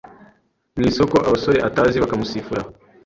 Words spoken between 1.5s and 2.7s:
atazi bakamusifura